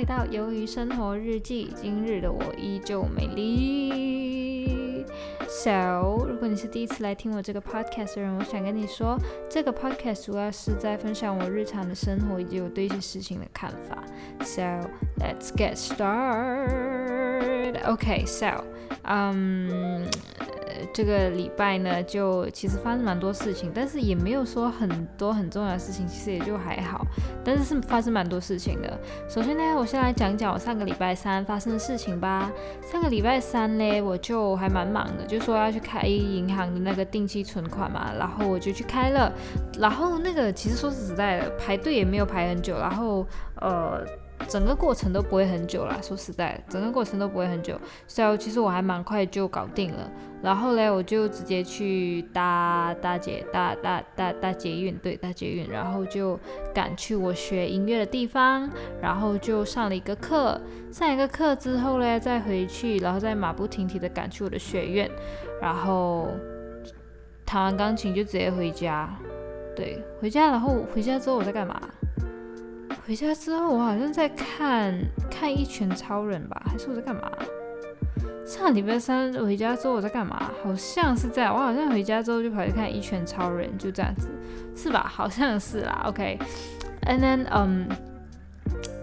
[0.00, 5.04] 回到《鱿鱼生活日记》，今日的我依旧美丽。
[5.46, 9.18] So，如果你是第一次来听我这个 podcast 的人，我想跟你说，
[9.50, 14.02] 这个 podcast 主要是在分享我日常的生活以及我对一些事情的看法。
[14.42, 17.74] So，let's get started.
[17.82, 18.64] Okay, so,
[19.04, 20.08] um.
[20.92, 27.04] 这个礼拜呢，就其实发生蛮多事情，但是也没有说很多很重要的事情，其实也就还好。
[27.44, 28.98] 但是是发生蛮多事情的。
[29.28, 32.50] 首先呢，我先来讲讲我上个礼拜三发生的事情吧。
[32.90, 39.32] 上个礼拜三呢，我就还蛮忙的，就说要去开银行的那个定期存款嘛，然后我就去开了。
[39.78, 43.26] 然后那个其实说实在的，排队也没有排很久，然后
[43.60, 44.04] 呃。
[44.48, 47.78] 整个过程都不会很久啦，说实在，整个过程都不会很久，
[48.08, 50.10] 所以其实我还蛮快就搞定了。
[50.42, 56.38] 然后嘞，我就直接去搭搭捷搭搭搭搭捷运，对，搭捷运，然后就
[56.74, 58.68] 赶去我学音乐的地方，
[59.02, 60.60] 然后就上了一个课，
[60.90, 65.10] 上一个课之后嘞，再回去，然后再马不停蹄的赶去我的学院，
[65.60, 66.28] 然后
[67.44, 69.14] 弹完钢琴就直接回家，
[69.76, 71.80] 对，回家，然后回家之后我在干嘛？
[73.06, 74.94] 回家之后，我好像在看
[75.30, 77.30] 看一拳超人吧，还是我在干嘛？
[78.46, 80.50] 上礼拜三回家之后我在干嘛？
[80.62, 84.28] 好像是在，我好像回家之后就跑去看一拳超人，就这样子，
[84.74, 85.06] 是吧？
[85.08, 86.02] 好像是啦。
[86.08, 87.88] OK，and then，嗯，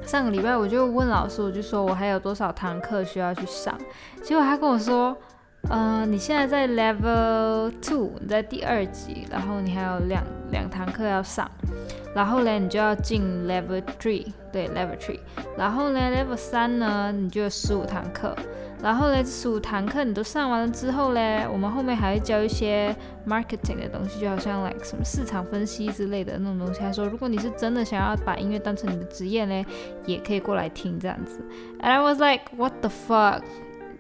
[0.06, 3.78] 上个礼拜我就问老师，我就说我还有多少堂课需要去上，
[4.22, 5.16] 结果他跟我说，
[5.70, 11.50] 嗯，你现在在 Level Two，你在第二级，然后你还有两两堂课要上。
[12.18, 15.20] 然后呢，你就要进 level three，对，level three。
[15.56, 18.36] 然后呢，level 三呢，你就有十五堂课。
[18.82, 22.96] 然后呢，这十五堂课你都上完了之后呢，我们后面还会教一些
[23.28, 26.80] marketing 的东西，就好像 like 什么市场分析之类的那种东西。
[26.80, 29.64] 他说，如果你是真的想要把音乐当成你的职业呢，
[30.08, 31.40] 也可以过来听这样子。
[31.82, 33.44] And I was like, what the fuck？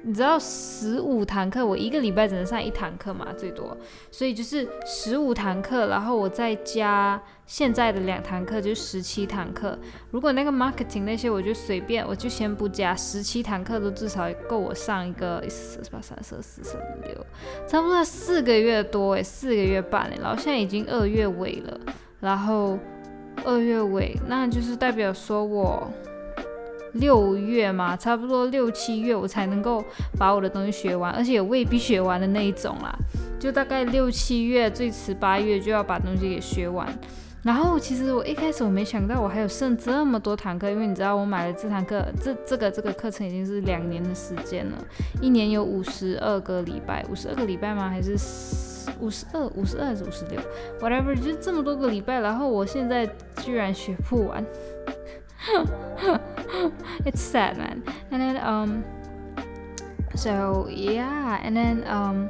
[0.03, 3.75] 你知道十五堂课，我一个礼拜只能上一堂课嘛，最多，
[4.09, 9.77] 所以就是十五堂课，然后我再加现在的两堂课，就十七堂课。
[10.11, 17.25] 如果那个 marketing 那些，我就随便，我就先不加，十七堂课都至少够我上一个四十八、三十四、十六，
[17.67, 21.79] 差不多四个月多诶，四个月半诶，然后现在已经二月尾了，
[22.21, 22.79] 然后
[23.43, 25.91] 二月尾，那就是代表说我。
[26.99, 29.83] 六月嘛，差不多六七月我才能够
[30.17, 32.93] 把我的东西学完，而且未必学完的那一种啦。
[33.39, 36.87] 就大概六七月，最迟八月就要把东西给学完。
[37.43, 44.77] 然后其实我一开始我没想到我还有剩这么多堂课，因为你知道我买了这堂课，这这个这个课程已经是两年的时间了，
[45.21, 47.87] 一年有五十二个礼拜，五十二个礼拜吗？
[47.87, 48.17] 还是
[48.99, 49.45] 五十二？
[49.55, 50.41] 五十二还是五十六
[50.81, 53.07] ？Whatever，就这么多个礼拜，然后我现在
[53.37, 54.43] 居然学不完。
[57.05, 57.83] it's sad, man.
[58.11, 58.85] And then um,
[60.15, 62.29] so yeah, and then um.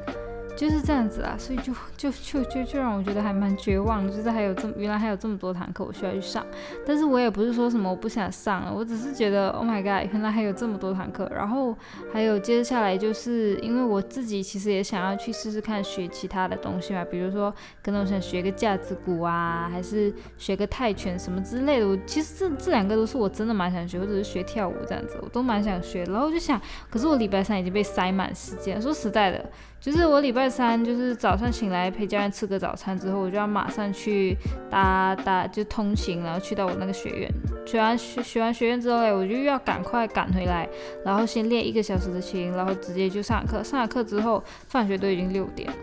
[0.57, 6.43] 就是这样子啊，所以就就就就就让我觉得还蛮绝望，就是还有这么原来还有这么多堂课我需要去上，
[6.83, 11.77] 但是我也不是说什么我不想上了，我只是觉得 Oh my god，原来还有这么多堂课，然后
[12.11, 17.53] 还有接下来就是因为我自己其实也想要去试试看学其他的东西嘛，比如说
[17.83, 29.45] 可能我想学个架子鼓啊，还是学个泰拳什么之类的，我其实这这两个都是我真的蛮想学，或者是学跳舞这样子，我都蛮想学，然后我就想，可是我礼拜三已经被塞满时间，说实在的。
[29.79, 34.35] 就是我礼拜三就是早上醒来陪家人吃个早餐之后，我就要马上去
[34.69, 37.31] 搭搭就通勤，然后去到我那个学院。
[37.65, 40.67] 学完学学完学院之后嘞，我就又要赶快赶回来，
[41.05, 43.63] 然后先练一个小时的琴，然后直接就上课。
[43.63, 45.75] 上了课之后，放学都已经六点了。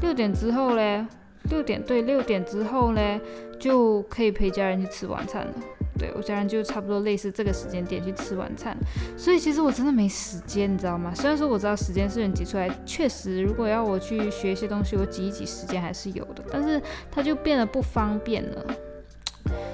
[0.00, 1.04] 六点之后嘞，
[1.50, 3.20] 六点对，六点之后嘞
[3.60, 5.52] 就可以陪家人去吃晚餐了。
[5.98, 8.76] 对我家人就差不多类似这个时间点去吃晚餐，
[9.16, 11.12] 所以其实我真的没时间，你知道吗？
[11.14, 16.80] 虽然说我知道时间是能挤出来，确实如果要我去学一些东西，我挤一挤时间还是有的，但是
[17.10, 18.64] 它就变得不方便了。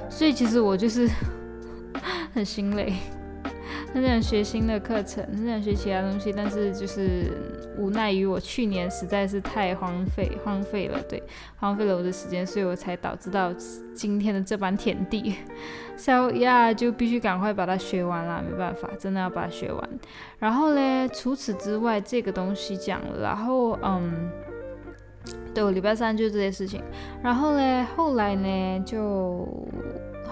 [0.08, 1.08] 所以其实我就是
[2.32, 2.94] 很心累，
[3.92, 7.32] 很想学新的课程，很想学其他东西，但是就是
[7.76, 11.22] 无奈于我去年实在是太荒废，荒废了，对，
[11.56, 13.52] 荒废了我的时间，所以我才导致到
[13.94, 15.34] 今天的这般田地。
[15.96, 19.88] So yeah，就必须赶快把它学完啦，没办法，真的要把它学完。
[20.40, 24.28] 然后呢，除此之外，这个东西讲了，然后嗯，
[25.54, 26.82] 对我礼拜三就这些事情。
[27.22, 29.46] 然后呢，后来呢，就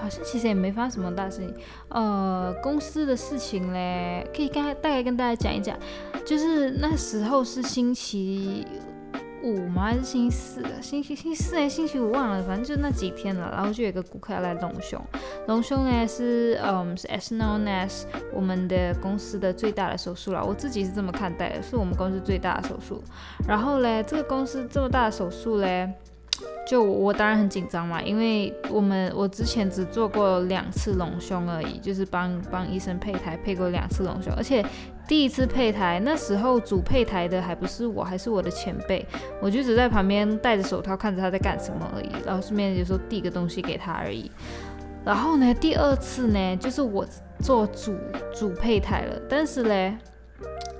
[0.03, 1.53] 好像其实也没发生什么大事情。
[1.87, 5.77] 呃，公司的事情嘞，可以跟大概跟大家讲一讲，
[6.25, 8.67] 就是那时候是星期
[9.41, 9.83] 五吗？
[9.83, 10.61] 还是星期四？
[10.81, 13.49] 星期星期四还星期五忘了，反正就那几天了。
[13.53, 15.01] 然后就有一个顾客要来隆胸，
[15.47, 18.03] 隆胸呢是嗯是 as known as
[18.33, 20.43] 我们的公司的最大的手术了。
[20.43, 23.01] 我自己是这么看待的，是我们公司最大的手术。
[23.47, 25.89] 然后嘞，这个公司这么大的手术嘞。
[26.65, 34.65] 就我当然很紧张嘛，因为我们我之前只做过两次隆胸而已，就是帮帮医生配台配过两次隆胸，而且
[35.07, 39.05] 第一次配台那时候主配台的还不是我，还是我的前辈，
[39.41, 44.31] 我就只在旁边戴着手套看着他在干什么而已，然后顺便有时候递个东西给他而已。
[45.03, 47.05] 然后呢，第二次呢，就是我
[47.39, 47.93] 做主
[48.33, 49.97] 主配台了，但是嘞。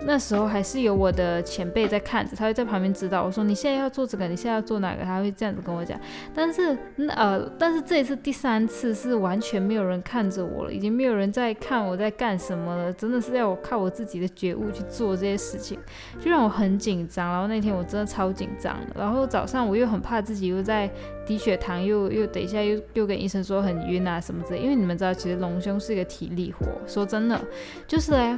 [0.05, 5.97] 那时候还是有我的前辈在看着，他会在旁边指导我说：“你现在要做这个，你现在要做哪个？”他会这样子跟我讲。
[6.35, 6.77] 但是，
[7.07, 15.79] 呃，但是这一次第三次是完全没有人看着我了，已经没有人在看我在干什么了，真的是要我靠我自己的觉悟去做这些事情，
[16.19, 17.31] 就让我很紧张。
[17.31, 18.99] 然后那天我真的超紧张的。
[18.99, 20.91] 然后早上我又很怕自己又在
[21.25, 24.59] 低血糖，又又等一下又又跟医生说很晕啊什么之类。
[24.59, 26.65] 因为你们知道，其实隆胸是一个体力活。
[26.85, 27.39] 说真的，
[27.87, 28.37] 就是嘞。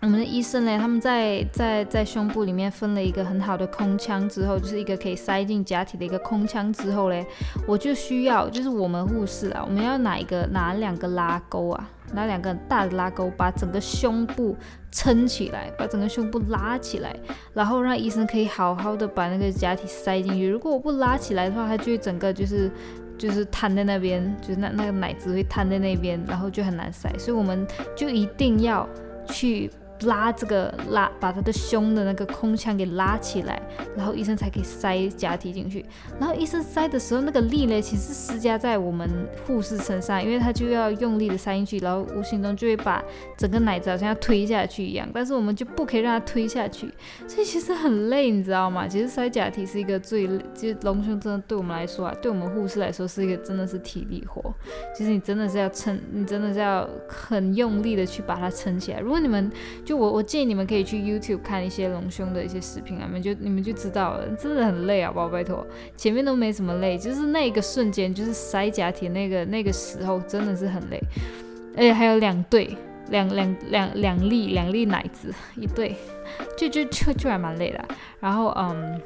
[0.00, 7.26] 我们的医生嘞，他们在在在胸部里面分了一个很好的空腔之后，就是一个可以塞进假体的一个空腔之后嘞，
[7.66, 14.56] 我就需要，就是我们护士啊，我们要拿一个拿两个拉钩啊，拿两个大的拉钩，把整个胸部
[14.92, 17.16] 撑起来，把整个胸部拉起来，
[17.52, 20.46] 然后让医生可以好好的把那个假体塞进去。
[20.48, 22.70] 如果我不拉起来的话，它就会整个就是
[23.18, 27.12] 就是瘫在那边，就是那那个奶子会瘫在那边，然后就很难塞。
[27.18, 27.66] 所以我们
[27.96, 28.88] 就一定要
[29.26, 29.68] 去。
[30.02, 33.60] 拉这个拉，把他的胸的那个空腔给拉起来，
[33.96, 35.84] 然后医生才可以塞假体进去。
[36.20, 39.08] 然后医生塞的时候，那个力呢，其实施加在我们
[39.46, 43.02] 护士身上，因为他就要用力的塞进去，然后无形中就会把
[43.36, 45.08] 整个奶子好像要推下去一样。
[45.12, 46.92] 但是我们就不可以让它推下去，
[47.26, 48.86] 所以其实很累，你知道吗？
[48.86, 54.54] 其实塞假体是一个最，其实隆胸真的对我们来说啊，对我们护士来说是一个真的是体力活。
[54.96, 59.00] 其实你真的是要撑，你真的是要很用力的去把它撑起来。
[59.00, 59.50] 如果你们
[59.88, 71.00] 就我，我建议你们可以去 YouTube 看一些隆胸的一些视频啊，你们就你们就知道了，真的很累啊，宝拜托，前面都没什么累，就是那个瞬间，就是塞假体那个那个时候，真的是很累，
[71.74, 72.76] 而且还有两对，
[73.08, 75.96] 两两两两粒两粒奶子一对，
[76.54, 77.82] 就就就就还蛮累的。
[78.20, 79.00] 然后嗯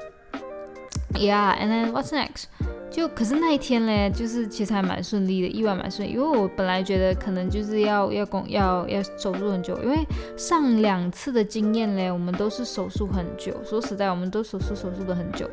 [1.15, 2.47] ，Yeah，and then what's next？
[2.93, 6.13] 就可是那一天嘞，就是其实还蛮顺利的，意外蛮顺利。
[6.13, 10.07] 因为我本来觉得可能就是要要工要要手术很久，因为
[10.37, 13.55] 上两次的经验嘞，我们都是手术很久。
[13.65, 15.49] 说实在，我们都手术手术的很久，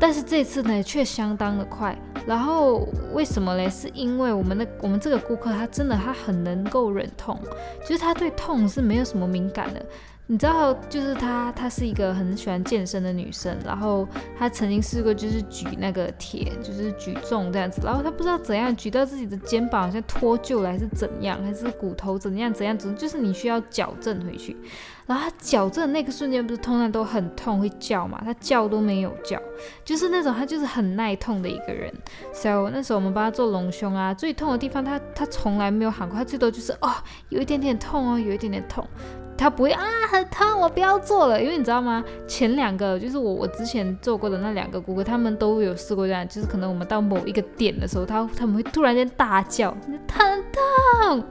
[0.00, 1.96] 但是这次呢却相当的快。
[2.26, 3.70] 然后为什么嘞？
[3.70, 7.38] 是因为我们的我们这个顾客他真的他很能够忍痛，
[7.82, 9.86] 就是他对痛是没有什么敏感的。
[10.26, 24.56] 你知道，就是她，她是一个很喜欢健身的女生，然后她曾经试过就是举那个铁，就是举重这样子，然后她不知道怎样举到自己的肩膀好像脱臼了还是怎样，还是骨头怎样怎样子，就是你需要矫正回去。
[25.06, 29.38] 然后她矫正那个瞬间不是通常都很痛会叫嘛，她叫都没有叫，
[29.84, 31.92] 就是那种她就是很耐痛的一个人。
[32.32, 36.90] 所以那时候我们帮她做隆胸啊，最痛的地方她她从来没有喊过，她最多就是哦
[37.28, 38.88] 有一点点痛哦，有一点点痛。
[39.36, 42.02] 他不会啊，很疼，我不要做了，因为你知道吗？
[42.26, 49.76] 前两个就是我我之前做过的那两个顾客，他们都有试过这样，就是可能我们到某一个点的时候，他他们会突然间大叫，
[50.06, 51.24] 疼痛，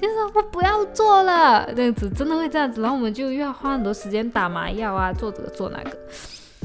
[0.00, 5.90] 就是我不要做了，这样子真的会这样子，然后我们就又要花很多时间打麻药啊，做这个做那个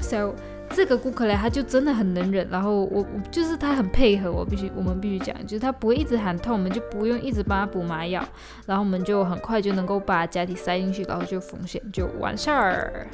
[0.02, 0.34] ，so。
[0.72, 8.24] 这个顾客嘞，他就真的很能忍，然后我我就是他很配合我，必须我们必须讲，就是他不会一直喊痛，我们就不用一直帮他补麻药，
[8.66, 13.08] 然后我们就很快就能够把假体塞进去，然后就缝线就完事儿，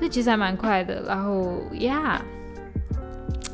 [0.00, 2.20] 这其实还蛮快的，然后呀。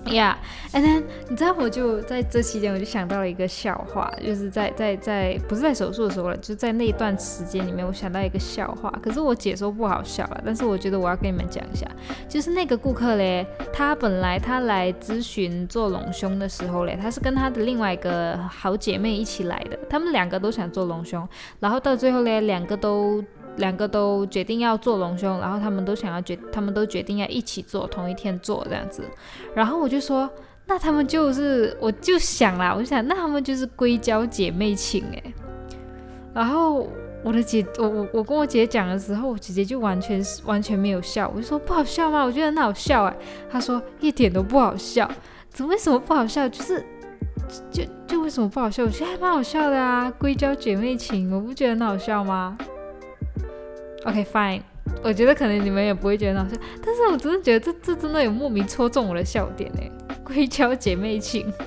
[0.08, 11.86] Yeah，and 你知道我就在这期间我就想到了一个笑话，就是在在在不是在手术的时候了，就在那一段时间里面，我想到一个笑话，可是我解说不好笑了，但是我觉得我要跟你们讲一下，
[12.28, 21.28] 就是那个顾客嘞，他本来他来咨询做隆胸的时候嘞，他是跟他的另外一个好姐妹一起来的，他们两个都想做隆胸，
[21.60, 23.22] 然后到最后嘞，两个都。
[23.58, 29.02] 两个都决定要做隆胸，然后他们都想要决，他们都决定要一起做，同一天做这样子。
[29.54, 30.28] 然后我就说，
[30.66, 35.34] 那他们就是，我就想啦，我就想，那他们就是硅胶姐妹情诶。
[36.34, 36.88] 然后
[37.24, 41.30] 我的姐，我我我跟我姐讲的时候，我姐姐就完全完全没有笑。
[41.34, 42.22] 我就说不好笑吗？
[42.22, 43.16] 我觉得很好笑哎。
[43.50, 45.10] 她说一点都不好笑。
[45.50, 46.48] 怎么为什么不好笑？
[46.48, 46.84] 就是
[47.70, 48.84] 就就为什么不好笑？
[48.84, 52.56] 我觉得还蛮好笑的啊，硅胶姐妹情，我不觉得很好笑吗
[54.08, 54.62] ？OK fine，
[55.02, 59.90] 我觉得可能你们也不会觉得好笑，但是我真的觉得这这真的有莫名戳中我的笑点哎，
[60.24, 61.52] 硅胶姐妹情。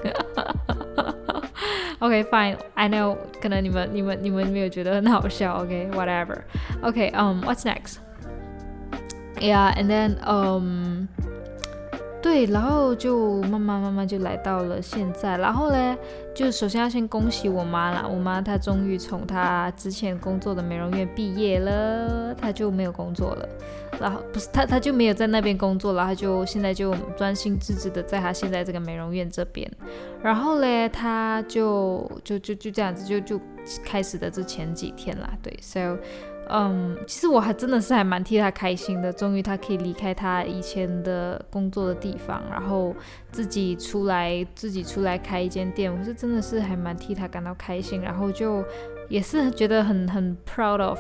[2.00, 6.40] OK fine I know 可能你们你们你们没有觉得很好笑 OK whatever
[6.82, 7.98] OK um what's next
[9.40, 11.08] Yeah and then um
[12.22, 15.98] 对，然后就慢慢慢慢就来到了现在，然后呢，
[16.36, 23.50] 就首先要先恭喜我妈啦，我妈她终于从她之前工作的美容院毕业了，她就没有工作了，
[24.00, 29.70] 然后不是她她就没有在那边工作了，她就现在就专心致志的在她现在这个美容院这边，
[30.22, 33.42] 然后嘞，她就就就就这样子就就
[33.84, 35.98] 开始的这前几天啦，对，so。
[36.50, 42.94] 嗯，其实我还真的是还蛮替他开心的，终于他可以离开他以前的工作的地方，然后
[43.32, 48.62] 自己出来自己出来开一间店，我是真的是还蛮替他感到开心，然后就
[49.08, 51.00] 也是觉得很很 proud of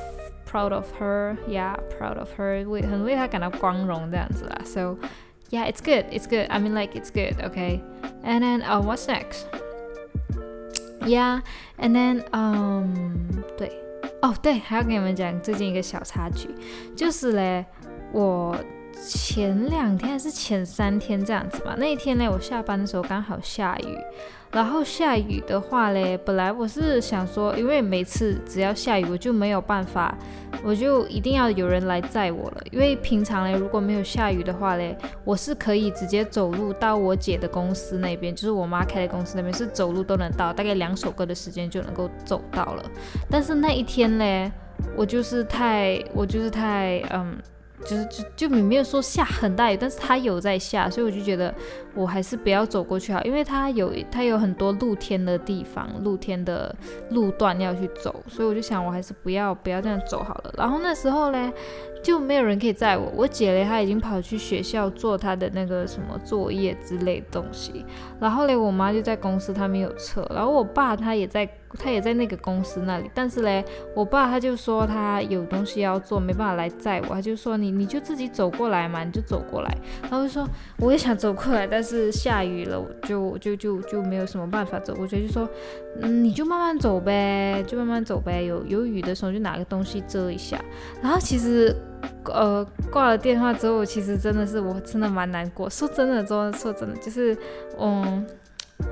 [0.49, 4.95] proud of her，yeah，proud of her，为很为他感到光荣这样子啦，so
[5.49, 9.05] yeah，it's good，it's good，I mean like it's good，okay，and then uh what's
[11.01, 12.93] next？Yeah，and then um
[13.57, 13.90] 对。
[14.21, 16.49] 哦，对，还要跟你们讲最近一个小插曲，
[16.95, 17.65] 就是嘞，
[18.11, 18.55] 我
[19.05, 21.75] 前两天还是前三天这样子吧。
[21.77, 23.97] 那一天呢，我下班的时候刚好下雨。
[24.51, 30.13] 然后下雨的话嘞，本来我是想说，因为每次只要下雨，我就没有办法，
[30.61, 32.61] 我就一定要有人来载我了。
[32.69, 42.83] 因为平常嘞，如果没有下雨的话嘞，我是可以直接走路到我姐的公司那边，就是我妈开的公司那边，是走路都能到，大概两首歌的时间就能够走到了。
[43.29, 44.51] 但是那一天嘞，
[44.97, 47.37] 我就是太，我就是太，嗯。
[47.85, 51.53] 就是就就没有说下很大雨，但是它有在下，所以我就觉得
[51.95, 56.73] 我还是不要走过去好，因为它有它有很多露天的地方，露天的
[57.09, 60.53] 路段要去走，所以我就想我还是不要不要这样走好了。
[60.57, 61.51] 然后那时候呢，
[62.03, 67.85] 就没有人可以载我，我姐嘞她已经跑去学校做她的那个什么作业之类的东西，
[68.19, 71.49] 然后嘞我妈就在公司，她没有车，然后我爸他也在。
[71.79, 73.63] 他也在那个公司那里，但是嘞，
[73.95, 79.77] 我爸他就说他有东西要做，没办法来载我，他就说你你就自己走过来嘛，你就走过来。
[80.01, 80.45] 然后就说
[80.79, 85.47] 我也想走过来，但是下雨了，就就就就没有什么办法走过去，就说
[86.01, 90.61] 嗯你就慢慢走呗，就慢慢走呗，有有雨的时候就拿个东西遮一下。
[91.01, 91.73] 然后其实
[92.25, 97.37] 呃挂了电话之后，其实真的是我真的蛮难过，说真的说说真的就是
[97.79, 98.25] 嗯。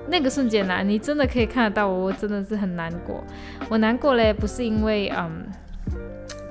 [0.08, 3.24] 那个瞬间呢，你真的可以看得到我，我真的是很难过。
[3.70, 5.44] 我难过嘞，不是因为嗯，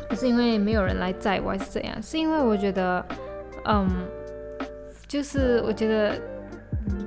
[0.09, 2.03] 不是因为没有人来载我，还是怎样？
[2.03, 3.05] 是因为我觉得，
[3.65, 3.89] 嗯，
[5.07, 6.21] 就是我觉得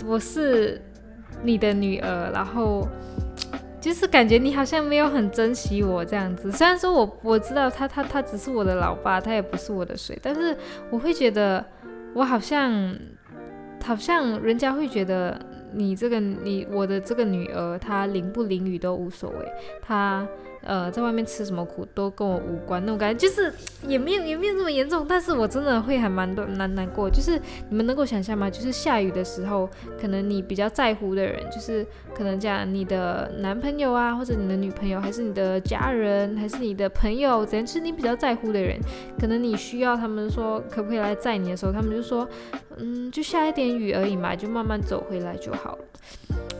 [0.08, 0.81] 我是
[1.43, 2.88] 你的女儿，然后
[3.81, 6.51] 就是感觉你好像没有很珍惜我这样子。
[6.51, 10.55] 虽然说我我知道他他他只是我的老爸，他也不是我的谁，但是
[10.89, 11.65] 我会觉得
[12.13, 12.95] 我好像
[13.83, 15.38] 好像人家会觉得。
[15.73, 19.38] 你这个你我的这个女儿，她淋不淋雨都无所谓，
[19.81, 20.27] 她
[20.63, 23.53] 呃在外面吃什么苦都跟我无关，那种感觉就是
[23.88, 27.39] 也没有也没有那么严重，但是我真的会还蛮多难难过，就是
[27.70, 28.50] 你们能够想象吗？
[28.50, 38.80] 就是下雨的时候，可能你比较在乎的人，就是可能讲你的男朋友啊，或者你的女朋友，还是你的家人，还是你的朋友，怎样是你比较在乎的人，
[39.20, 42.27] 可能你需要他们说可不可以来载你的时候，他们就说。
[42.77, 45.84] 嗯，就下一点雨而已嘛，就慢慢走回来就好了。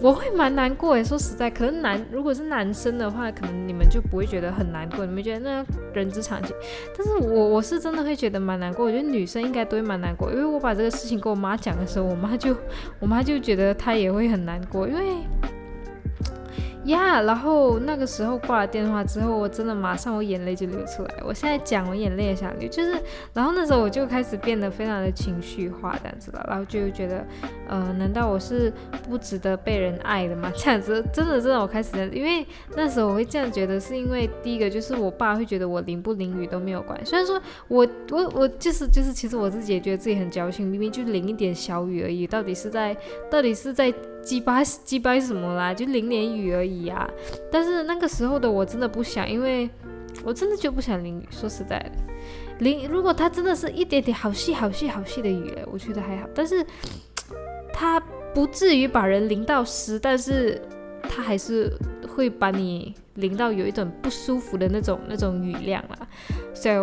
[0.02, 6.56] 我会蛮难过诶，说实在，可是男如果是男生的话，可能你们就不会觉得很难过，你们觉得那人之常情。
[6.98, 12.56] 但是我我是真的会觉得蛮难过，我觉得女生应该都会蛮难过，因为我把这个事情跟我妈讲的时候，我妈就
[13.00, 15.18] 我妈就觉得她也会很难过，因为。
[16.86, 21.16] 呀，然后那个时候挂了电话之后，我真的马上我眼泪就流出来。
[21.24, 23.00] 我现在讲，我眼泪也想流，就是，
[23.34, 27.26] 然后那时候我就开始变得非常的情绪化这样子了，然后就觉得，
[27.68, 28.74] 呃，难道我是
[29.08, 30.52] 不值得被人爱的吗？
[30.56, 32.46] 这样子，真的真的，我开始，因为
[32.76, 42.98] 那时候我会这样觉得，是因为第一个就是我爸会觉得我淋不淋雨都没有关系，虽然说我我我就是就是，其实我自己也觉得自己很矫情，明明就淋一点小雨而已，到底是在
[43.30, 43.94] 到底是在。
[44.22, 45.74] 鸡巴鸡巴什么啦？
[45.74, 47.10] 就淋点雨而已啊！
[47.52, 49.70] 但是那个时候的我真的不想，因为
[50.24, 51.28] 我真的就不想淋雨。
[51.30, 51.92] 说实在的，
[52.60, 56.28] 淋如果它真的是一点点好细好细好细的雨，我觉得还好。
[56.34, 56.66] 但是
[57.74, 58.00] 它
[58.34, 60.62] 不至于把人淋到湿，但是
[61.04, 61.72] 它还是
[62.08, 66.08] 会把你淋到有一种不舒服的那种那种雨量啦。
[66.54, 66.76] 所以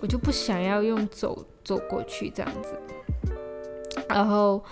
[0.00, 2.74] 我就不想要用走走过去这样子。
[4.08, 4.62] 然后，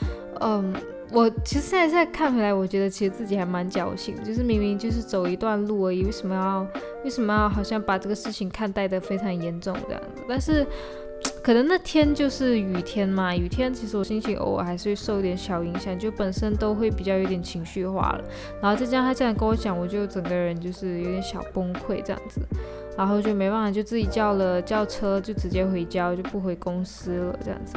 [0.40, 0.75] 嗯。
[1.12, 6.66] 我其实现在现在看回来，我觉得其实自己还蛮侥幸，就是明明就是走一段路而已，为什么要
[7.04, 10.23] 为什么要好像把这个事情看待的非常严重这样子？
[10.26, 10.66] 但是
[11.42, 18.25] 可能那天就是雨天嘛，雨天其实我心情偶尔还是会受一点小影响，就本身都会比较有点情绪化了。
[18.61, 22.40] 然后再加上他这样跟我讲，我就整个人就是有点小崩溃这样子，
[22.97, 27.76] 然后就没办法，就自己叫了叫车，就直接回家，就不回公司了这样子。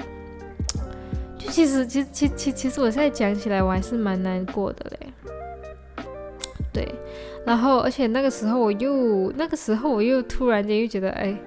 [1.50, 6.06] 其实，其实，其其其实我现在讲起来，我还是蛮难过的嘞。
[6.74, 6.88] 对，
[7.46, 11.38] 然后而且那个时候我又那个时候我又突然间又觉得，哎。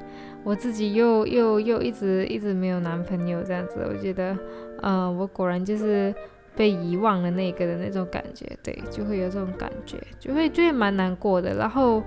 [0.45, 4.38] 我自己又又又一直一直没有男朋友这样子，我觉得，
[4.81, 6.14] 呃，我果然就是
[6.57, 11.55] 被遗忘了那个的那种感觉，对，就会有这种感觉，就会就会蛮难过的。
[11.57, 12.02] 然后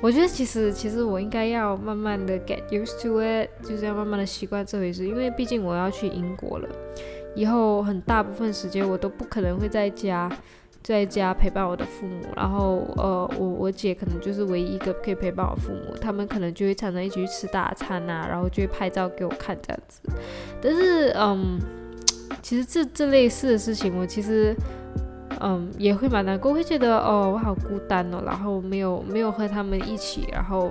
[0.00, 6.68] 我觉得其实其实我应该要慢慢的 get used to it，就是要慢慢的习惯这回事，因为毕竟我要去英国了，
[7.38, 10.30] 以后很大部分时间我都不可能会在家。
[10.80, 20.00] 在家陪伴我的父母，然后呃，我我姐可能就是唯一一个可以陪伴我父母，他们可能就会常常一起去吃大餐呐，然后就会拍照给我看这样子。
[20.62, 21.58] 但是嗯，
[22.40, 24.54] 其实这这类似的事情，我其实
[25.40, 30.70] 嗯也会蛮难过，会觉得哦我好孤单哦，然后没有没有和他们一起，然后。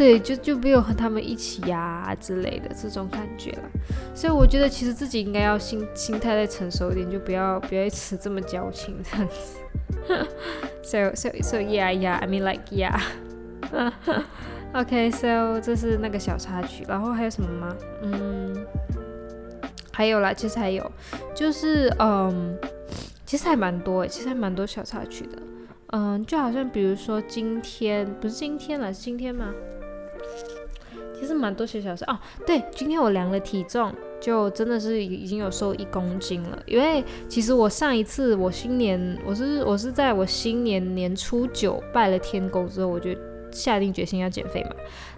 [0.00, 3.64] 对，就就没有和他们一起呀之类的这种感觉了，
[4.14, 9.58] 所以我觉得其实自己应该要心心态再成熟一点，就不要不要一直这么矫情这样子。
[10.82, 12.98] So so so yeah yeah I mean like yeah.
[14.72, 17.76] Okay so 这是那个小插曲，然后还有什么吗？
[18.02, 18.56] 嗯，
[19.92, 20.90] 还有啦，其实还有，
[21.34, 22.56] 就是嗯，
[23.26, 25.42] 其实还蛮多诶，其实还蛮多小插曲的。
[25.88, 29.52] 嗯，就好像比如说今天不是今天了，是今天吗？
[31.18, 36.62] 其实蛮多小小事哦，对，今天我量了体重，就真的是已经有瘦一公斤了。
[36.66, 43.10] 因为其实我上一次我新年，我是我是在我新年年初九拜了天公之后，我就。
[43.52, 44.70] 下定决心要减肥嘛，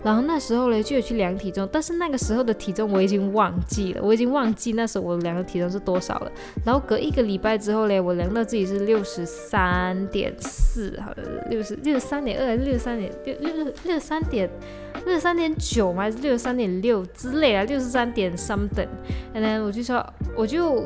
[0.03, 6.33] 然后那时候呢就有去量体重，但是那个时候的体重我已经忘记了，我已经忘记那时候我量的体重是多少了。
[6.65, 14.51] 然后隔一个礼拜之后嘞，我量到自己是六十三点四，好像六十六十三点二还是六十三点六六六十三点
[15.05, 16.03] 六十三点九吗？
[16.03, 17.65] 还是六十三点六之类啊？
[17.65, 18.89] 六十三点 something。
[19.33, 20.05] 然后我就说，
[20.37, 20.85] 我就。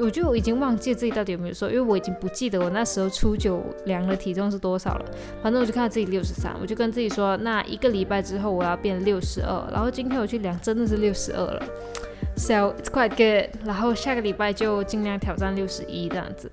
[0.00, 5.04] 我就已经忘记自己到底有没有瘦，因为我已经不记得我那时候初九量的体重是多少了。
[5.42, 9.68] 反正我就看到自己六十三，我就跟自己说，那一个礼拜之后我要变六十二。
[9.72, 11.62] 然后今天我去量，真的是六十二了
[12.36, 13.50] ，so it's quite good。
[13.66, 16.50] 然后下个礼拜就尽量挑战六十一这样子。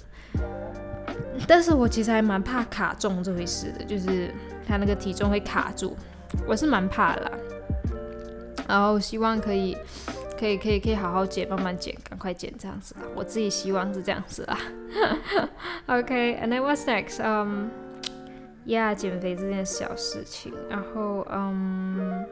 [1.47, 4.33] 但是我其实还蛮怕卡重这回事的，就是
[4.67, 5.95] 他那个体重会卡住，
[6.47, 7.21] 我是蛮怕的。
[7.21, 7.31] 啦。
[8.67, 9.77] 然后希望可以。
[10.37, 13.01] 可以可以可以好好减，慢慢减，赶快减这样子啦。
[13.15, 14.57] 我自己希望是这样子啦。
[15.87, 17.21] OK，and then what's next？
[17.23, 17.69] 嗯
[18.65, 20.53] ，Yeah，减肥这件小事情。
[20.69, 22.25] 然后嗯，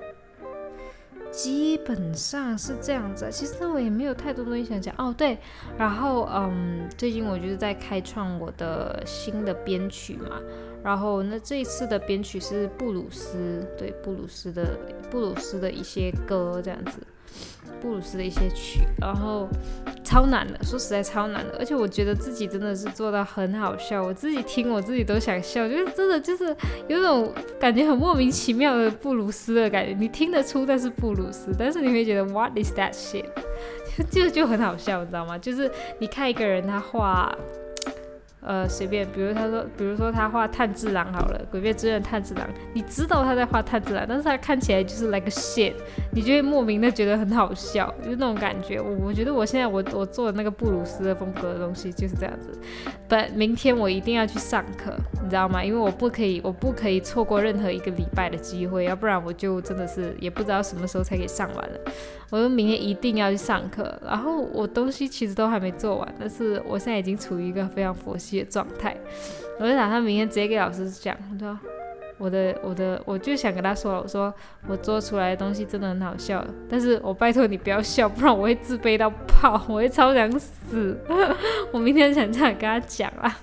[1.31, 3.29] 基本上是这样子。
[3.31, 4.93] 其实我也没有太多东西想讲。
[4.97, 5.37] 哦，对，
[5.77, 10.39] 然后嗯，最近我就是在开创我的新的编曲嘛。
[10.83, 14.77] 然后那这一次的编曲是布鲁斯，对布鲁斯的
[15.09, 16.99] 布鲁斯的一些歌这样子。
[17.81, 19.47] 布鲁斯的一些曲，然后
[20.03, 26.55] 超难的，说实在超难的，而且我觉得自己真的是做到很好笑，我自己听我自己都想笑，就是真的就是
[26.87, 33.25] 有种感觉很莫名其妙的布鲁斯的感觉，你听得出那是布鲁斯，但是你会觉得 What is that shit？
[34.09, 35.37] 就就很好笑，你知道吗？
[35.37, 37.35] 就是你看一个人他画。
[38.45, 45.73] 呃，随便，比如他说，比如说他画炭治郎好了，《鬼灭之刃》炭治郎，你知道他在画炭治郎，但是他看起来就是 like shit，
[46.11, 48.81] 你就会莫名的觉得很好笑，就是那种感觉。
[48.81, 52.51] 我我觉得我现在我我做的那个布鲁斯的风格的东西就是这样子。
[53.07, 55.63] 但明天我一定要去上课，你知道吗？
[55.63, 61.79] 因为我不可以，我不可以错过任何一个礼拜的机会，要不然我就真的是也不知道什么时候才可以上完了。
[62.33, 68.39] 我说明天一定要去上课，然后我东西其实都还没做完，但是我现在已经处于一个非常佛系。
[68.39, 68.97] 的状态，
[69.59, 71.59] 我就打算明天直接给老师讲，我说
[72.17, 74.33] 我的我的，我就想跟他说，我说
[74.67, 80.97] 我做出来的东西真的很好笑，但是我拜托你不要笑，不然我会自卑到爆，我会超想死。
[81.71, 83.37] 我明天想这样跟他讲啊。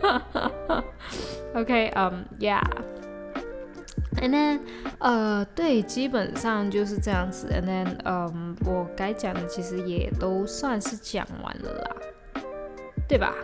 [1.52, 2.62] OK，嗯，Yeah
[4.20, 4.60] And then，
[4.98, 12.42] 呃，对，基本上就是这样子，and then，嗯，我该讲的其实也都算是讲完了啦，
[13.08, 13.34] 对吧？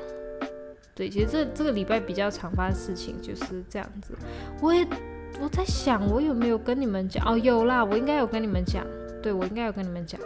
[0.95, 4.13] 对，其实这这个礼拜比较常发生事情就是这样子。
[4.61, 4.87] 我也
[5.41, 7.25] 我在想，我有没有跟你们讲？
[7.27, 8.85] 哦，有啦，我应该有跟你们讲。
[9.23, 10.21] 对，我应该有跟你们讲。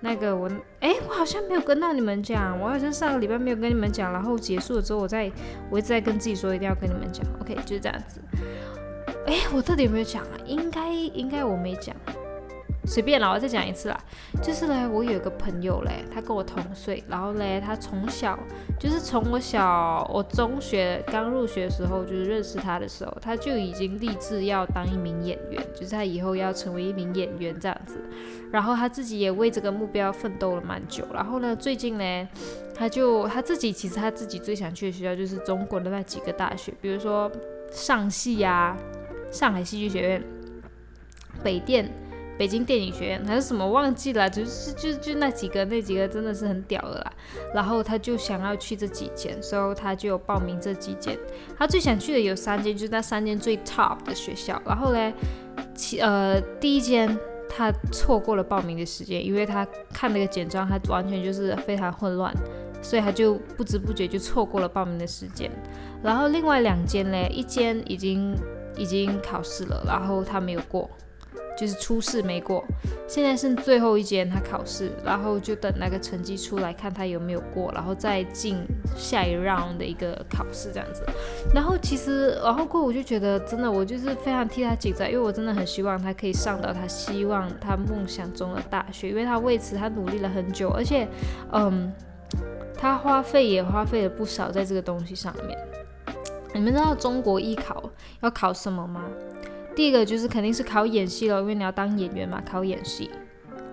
[0.00, 2.58] 那个我，哎，我好像没有跟到你们讲。
[2.60, 5.30] 我好像上个礼拜没有跟你们讲，然后结束了之后，我再
[5.70, 7.24] 我一直在跟自己说一定要跟你们讲。
[7.40, 8.20] OK，就是这样子。
[9.26, 10.36] 哎，我到底有没有讲啊？
[10.46, 11.94] 应该应该我没讲。
[12.86, 13.98] 随便啦，我再讲一次啦。
[14.42, 18.38] 就是嘞，我有一个朋友嘞，他跟我同岁，然后嘞，他从小
[18.78, 27.96] 就是从我小我中学刚入学的时候，就是认识他的时候，他就已经立志要当一名演员，就是他以后要成为一名演员这样子。
[28.52, 31.06] 然后他自己也为这个目标奋斗了蛮久。
[31.10, 32.28] 然后呢，最近呢，
[32.74, 37.32] 他就他自己其实他自己最想去的学校就是中国的那几个大学，比如说
[37.70, 38.76] 上戏呀、
[39.34, 40.22] 上海戏剧学院、
[41.42, 41.90] 北电。
[42.36, 47.12] 北京电影学院还是什么忘记了，就是就就那几个那几个真的是很屌的啦。
[47.54, 51.16] 然后他就想要去这几间，所以他就报名这几间。
[51.56, 54.60] 他最想去的有三间，就是那三间最 top 的学校。
[54.66, 55.14] 然后嘞，
[55.76, 57.16] 其呃第一间
[57.48, 62.34] 他错过了报名的时间，因为他看那个简章，他完全就是非常混乱，
[62.82, 65.48] 所以他就不知不觉就错过了报名的时间。
[66.02, 68.36] 然后另外两间嘞，一间已经
[68.76, 70.88] 已经考试了，然后他没有过。
[71.56, 72.64] 就是初试没过，
[73.06, 78.56] 现在剩最后一间他考试，然后就等那个成绩出来，看他有没有过，然后再进
[78.96, 81.04] 下一 round 的一个考试这样子。
[81.54, 91.06] 然后其实，然后过我就觉得真的，我就是非常替他紧张，因为我真的很希望他可以上到他希望他梦想中的大学，因为他为此他努力了很久，而且，
[91.52, 91.92] 嗯，
[92.76, 95.56] 他花费也花费了不少在这个东西上面。
[96.54, 97.82] 你们知道中国艺考
[98.20, 99.02] 要考什么吗？
[99.74, 103.10] 第一个就是肯定是考演戏了，因为你要当演员嘛，考演戏。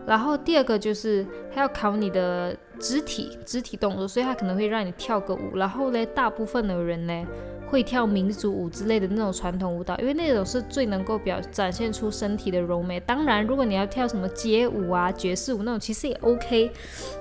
[0.08, 5.56] 然后第二个就是他要考你的肢体、肢体动作，所以他可能会让你跳个舞。
[5.56, 7.26] 然后呢，大部分的人呢
[7.68, 13.00] 会跳民族舞之类的那种传统舞蹈，因为那种是最能够表展现出身体的柔美。
[13.02, 16.72] 当然，如果你要跳什么街舞啊、爵士舞那种，其实也 OK。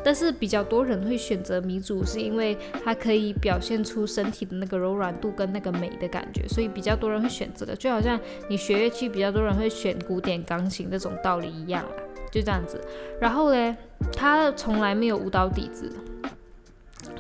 [0.02, 7.76] 但是比较多人会选择民族舞，是因为它可以表现出身体的那个柔软度跟那个美的感觉，所以比较多人会选择的。
[7.76, 11.84] 就好像你学乐器，比较多人会选古典钢琴那种道理一样。
[12.30, 12.80] 就这样子，
[13.20, 13.74] 然后嘞，
[14.12, 15.92] 他从来没有舞蹈底子，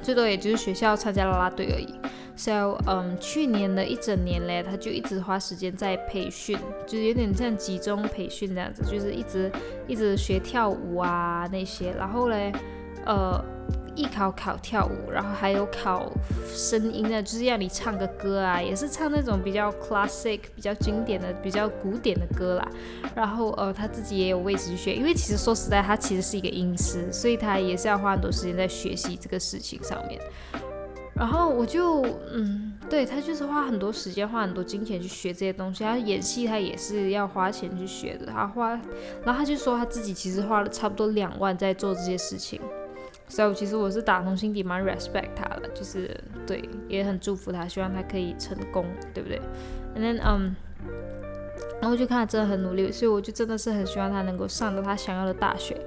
[0.02, 1.94] 最多也就是学校参加啦啦队而已。
[2.36, 9.52] So，嗯，去年的一整年嘞，他就一直花时间在培训，就有点像集中培训这样子，就是一直
[9.86, 11.92] 一直学跳舞啊那些。
[11.92, 12.50] 然后嘞，
[13.06, 13.44] 呃。
[13.96, 16.10] 艺考考跳舞，然后还有考
[16.46, 22.66] 声音的，就是要你唱个歌啊，也是唱那种比较 classic、比较经典的、比较古典的歌啦。
[23.16, 30.18] 然后呃，他自己也有位置去学，因为其实说实在，他其实是一个音师，所以他也是要花很多时间在学习这个事情上面。
[31.12, 32.00] 然后我就
[32.32, 35.84] 嗯，对他就是花很多时间、花很多金钱去学这些东西。
[35.84, 38.26] 他演戏，他也是要花钱去学的。
[38.26, 38.70] 他花，
[39.24, 42.58] 然后他就说他自己其实花了差不多两万在做这些事情。
[43.30, 46.14] 所以其实我是打从心底蛮 respect 他的，就是
[46.46, 49.40] 对，也很祝福他，希望他可以成功，对不对
[49.96, 50.54] ？And then，嗯，
[51.80, 55.80] 然后就看他真的很努力，所以我就真的是很希望他能够上到他想要的大学。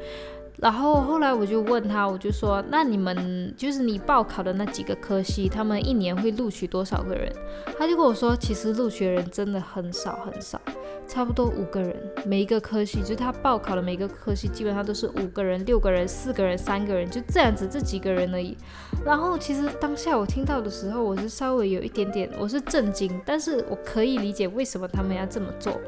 [0.59, 7.29] 然后后来我就问他，我就说，那你们就是你报考的那几个科系，他们一年会录取多少个人？
[7.77, 10.61] 他就跟我说，其实录取人真的很少很少，
[11.07, 18.55] 差不多五个人，每一个科系，就是他报考的每个科系，基本上都是五个人、六个人、四个人、三个人，就这样子，这几个人而已。
[19.03, 25.81] 然后其实当下我听到的时候，我是稍微有一点点，我是震惊，但是我可以理解为什么他们要这么做。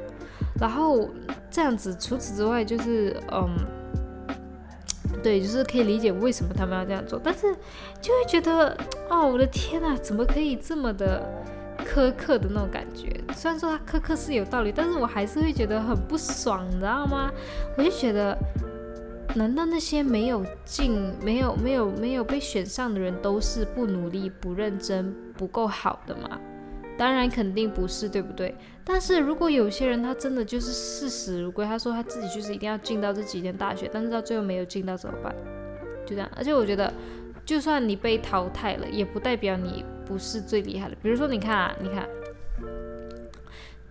[0.60, 1.08] 然后
[1.52, 3.56] 这样子，除此之外，就是嗯。
[5.26, 7.52] 对，就是可以理解为什么他们要这样做，但是
[8.00, 8.78] 就会觉得，
[9.10, 11.28] 哦，我的天呐，怎么可以这么的
[11.80, 13.12] 苛刻的那种感觉？
[13.34, 17.32] 虽然说他苛刻是有道理，但是我还是会觉得很不爽，你知道吗？
[17.76, 18.38] 我就觉得，
[19.34, 26.40] 难道那些没有进、没有、没有、没有被选上的人都是不努力、不认真、不够好的吗？
[26.98, 28.56] 当然肯定不是，对不对？
[28.84, 35.36] 但是如果有些人他真的就是视死如归，他说他自己就是一定要进到这几间大学，但是到最后没有进到怎么办？
[36.06, 36.30] 就这样。
[36.36, 36.94] 而且我觉得，
[37.46, 40.96] 就算你被淘汰了，也不代表你不是最厉害的。
[41.02, 42.08] 比如说，你看啊，你看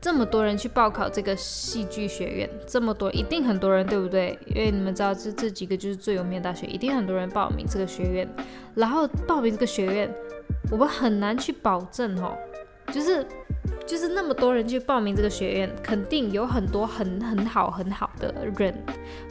[0.00, 4.38] 这么多人去报考这个戏剧学院，这么多，一定很多人，对不对？
[4.46, 8.28] 因为你们知道这这几个就是最有名的大学，一定很多人报名这个学院。
[8.74, 10.14] 然后报名这个学院，
[10.70, 12.36] 我们很难去保证哦。
[12.92, 13.26] 就是，
[13.86, 18.74] 就是那么多人去报名这个学院，肯定有很多很很好很好的人，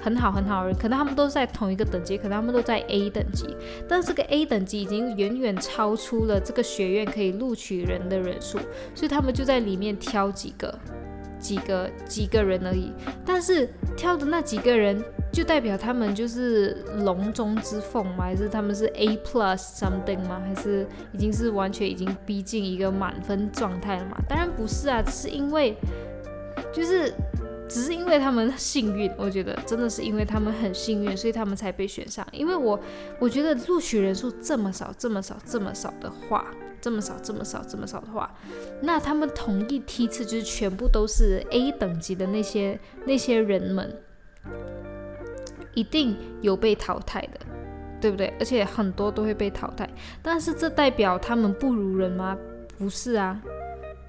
[0.02, 3.56] 很好很好的人，可能他们都在同一个等级，可能他们都在 A 等级，
[3.88, 8.58] 但是这个 A 等级已经远远超出了这个学院可以录取人的人数，
[8.94, 10.78] 所以他们就在里面挑几个，
[11.43, 12.91] 几个几个人而已，
[13.25, 18.23] 但是挑的那几个人就代表他们就是龙中之凤吗？
[18.23, 20.41] 还是他们是 A plus something 吗？
[20.43, 24.17] 还是已经是完全已经逼近一个满分状态了嘛？
[24.27, 25.77] 当然不是啊，只是因为
[26.71, 27.13] 就是。
[27.69, 32.27] 只是因为他们幸运，我觉得真的是因为他们很幸运，所以他们才被选上。
[32.32, 32.79] 因为我
[33.17, 36.45] 我觉得录取人数这么少，这么少，这么少的话，
[36.84, 38.30] 这么少，这么少，这么少的话，
[38.82, 43.96] 那他们同一梯次就是全部都是 A 等级的那些那些人们，
[45.74, 47.39] 一定有被淘汰的，
[48.02, 48.34] 对不对？
[48.38, 49.89] 而且很多都会被淘汰。
[50.22, 52.38] 但是这代表他们不如人吗？
[52.78, 53.41] 不是啊。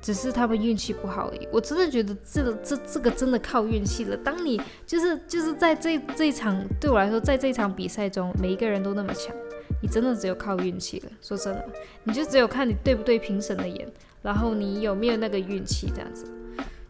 [0.03, 1.49] 只是他们运气不好而已。
[1.51, 4.15] 我真的觉得这个这这个真的靠运气了。
[4.19, 9.35] 当你就是就是在这这一场对我来说，在这一场比赛中，每一个人都那么强，
[9.83, 11.11] 你真的只有靠运气了。
[11.21, 11.65] 说真的，
[12.05, 13.87] 你就只有看你对不对评审的眼，
[14.23, 16.27] 然后你有没有那个运气这样子。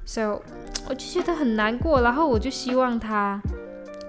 [0.07, 0.43] So
[0.89, 2.01] 我就觉得很难过。
[2.01, 3.41] 然后我就希望他，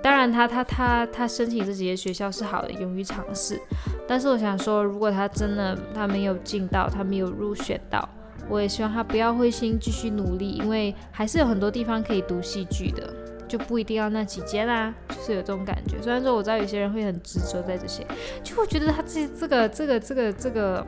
[0.03, 3.59] 当然他他他他申请这几个学校是好的，勇于尝试。
[4.07, 8.07] 但是我想说，如果他真的他没有进到，他没有入选到。
[8.47, 13.11] 我也希望他不要灰心，继续努力，因为还是有很多地方可以读戏剧的，
[13.55, 16.01] 就不一定要那几间啦，就是有这种感觉。
[16.01, 18.05] 虽然说我知道有些人会很执着在这些，
[18.43, 20.85] 就会觉得他这这个这个这个这个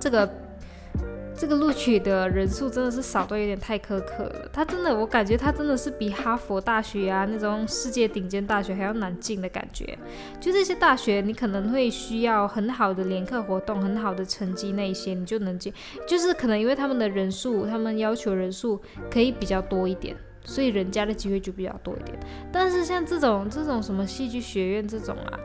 [0.00, 0.30] 这个。
[1.36, 4.48] 这个录取的人数真的是少到有点太苛刻了。
[4.52, 9.98] 他真的，我感觉他真的是比哈佛大学啊那种世界顶尖大学还要难进的感觉。
[10.40, 15.74] 就这些大学，你可能会需要很好的联课活动、很好的成绩那一些，你就能进。
[16.06, 22.16] 就是可能因为他们的人数，他们要求人数可以比较多一点，所以人家的机会就比较多一点。
[22.52, 25.40] 但是像这种这种什么戏剧学院这种啊。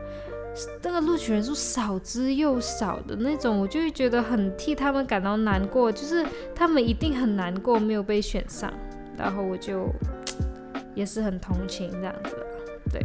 [0.82, 8.70] 那个录取人数少之又少的那种，我就会觉得很替他们感到难过，就是他们一定很难过没有被选上，
[9.16, 9.88] 然后我就
[10.92, 12.36] 也是很同情这样子，
[12.92, 13.00] 对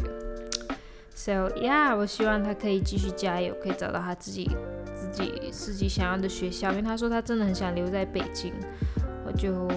[1.14, 4.50] ，So yeah，我希望他可以继续加油，可以找到他自己
[4.96, 8.52] 自己自己想要的学校，因为他说他真的很想留在北京，
[9.26, 9.68] 我就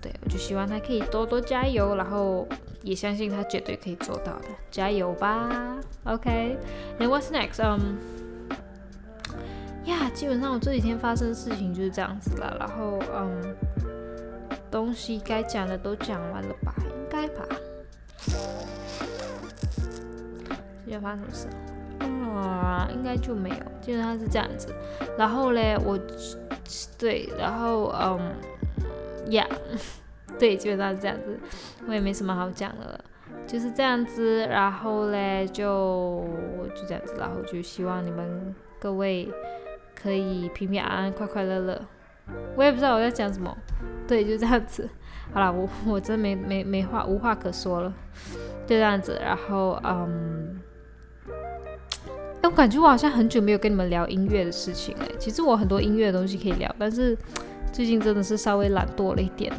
[0.00, 2.46] 对我就希望他可以多多加油，然后。
[2.82, 6.56] 也相信他绝对可以做到的，加油吧！OK。
[6.96, 7.60] 那 what's next？
[7.60, 7.98] 嗯，
[9.86, 12.56] 呀，基本上我这几天发生的事情就是这样子了。
[12.60, 13.56] 然后，嗯，
[14.70, 16.72] 东西该讲的都讲完了吧？
[16.84, 17.44] 应该吧？
[20.86, 21.48] 要发生什么事？
[22.36, 23.56] 啊，应该就没有。
[23.80, 24.72] 基本上是这样子。
[25.18, 25.98] 然后嘞，我
[26.96, 28.32] 对，然后嗯，
[29.30, 29.46] 呀。
[30.38, 31.38] 对，基本上是这样子，
[31.86, 33.04] 我也没什么好讲的了，
[33.46, 34.46] 就是这样子。
[34.48, 36.28] 然后嘞，就
[36.74, 39.30] 就这样子，然后就希望你们各位
[39.94, 41.80] 可以平平安安、快快乐乐。
[42.56, 43.56] 我也不知道我在讲什么，
[44.06, 44.88] 对，就这样子。
[45.32, 47.92] 好了，我我真没没没话，无话可说了，
[48.66, 49.18] 就这样子。
[49.22, 50.60] 然后，嗯，
[52.42, 55.08] 哎，我感觉我好像很久没有跟你们聊音乐的事情哎。
[55.18, 57.16] 其实我很多音乐的东西可以聊，但是
[57.76, 59.58] 最近真的是稍微懒惰了一点了。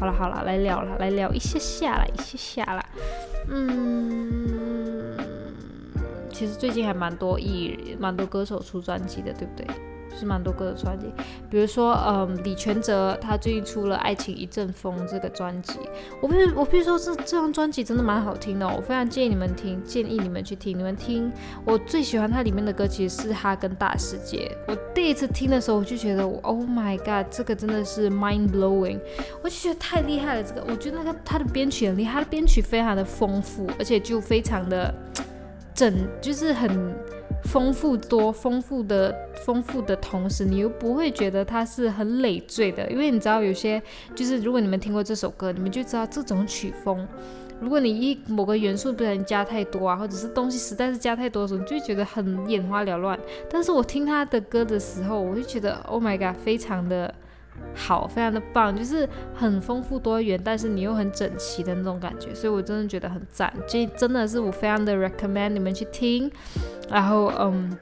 [0.00, 2.82] 好了好了，来聊了，来聊一下下了，一下下啦。
[3.50, 5.14] 嗯，
[6.30, 9.66] 其实最近还蛮多艺，蛮多歌手出专辑的，对不对？
[10.18, 11.06] 是蛮多歌的专辑，
[11.50, 15.78] 比如说，嗯，李全哲他最近出了《爱情一阵风》这个专辑，
[16.20, 21.30] 我必我必须说，这这张专辑真的蛮好听的，我非常建议你们听，建议你们去听，你们听。
[21.64, 28.98] 我最喜欢它里面的歌其实是《哈根大世界》，我第一次听的时候我就觉得，Oh my god，这个真的是 mind blowing，
[29.42, 30.42] 我就觉得太厉害了。
[30.42, 34.94] 这个我觉得那个它的编曲很厉害，它的编曲非常的丰富，而且就非常的
[35.74, 36.94] 整，就是很。
[37.44, 43.80] 丰富多丰富的丰富的同时，你又不会觉得它是很累赘的，因为你知道有些
[44.14, 47.06] 就是如果你们听过这首歌，你们就知道这种曲风，
[47.60, 53.18] 如果你一某个元素不能加太多啊，或者是东西实在是加太多的时候，你就觉得很眼花缭乱。
[53.50, 57.14] 但是我听他的歌的时候，我就觉得 Oh my god，非常的。
[57.74, 66.30] 好，非常的棒，就是很丰富多元，但是你又很整齐的那种感觉，所以我真的觉得很赞，这真的是我非常的 recommend 你们去听。
[66.88, 67.76] 然后，嗯，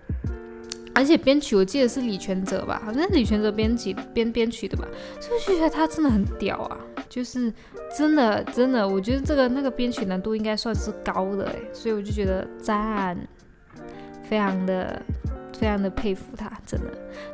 [0.95, 4.89] 而且编曲我记得是李全哲吧，好像李全哲编辑编编曲的吧，
[5.21, 7.53] 所以就觉得他真的很屌啊，就是
[7.97, 13.17] 真的真的，我觉得这个那个编曲难度应该算是高的诶，所以我就觉得赞。
[14.33, 15.03] 非常的。
[15.53, 16.87] 非常的佩服他，真的。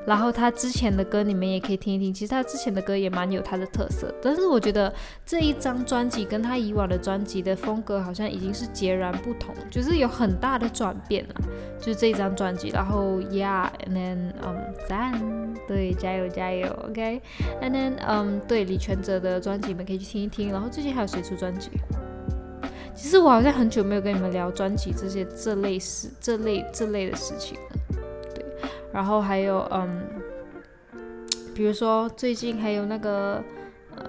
[0.05, 4.13] 然后他之前的歌你们也可以听一听，其实他之前的歌也蛮有他的特色。
[4.21, 4.93] 但是我觉得
[5.25, 11.35] 这一张专辑跟他以往的专辑的风格好像已经是截然不同，就是有很大的转变了。
[11.79, 15.19] 就是这张专辑，然后 Yeah，and then 嗯赞，
[15.67, 20.53] 对，加油加油，OK，and then 嗯对李全哲的专辑你们可以去听一听。
[20.53, 21.71] 然后最近还有谁出专辑？
[23.01, 27.97] 其实我好像很久没有跟你们聊专辑这些这类事这类这类的事情了。
[28.35, 28.45] 对
[28.93, 30.03] 然后还有，嗯，
[31.55, 33.41] 比如说最近还有那个，
[33.97, 34.05] 嗯，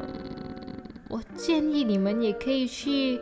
[1.07, 3.21] 我建议你们也可以去